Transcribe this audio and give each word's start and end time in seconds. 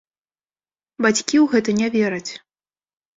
Бацькі 1.05 1.35
ў 1.39 1.43
гэта 1.51 1.71
не 1.83 1.87
вераць. 1.97 2.31